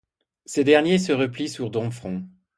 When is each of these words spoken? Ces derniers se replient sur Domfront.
Ces 0.47 0.63
derniers 0.63 0.97
se 0.97 1.11
replient 1.11 1.47
sur 1.47 1.69
Domfront. 1.69 2.25